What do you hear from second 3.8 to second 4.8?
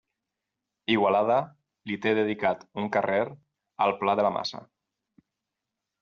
al Pla de la Massa.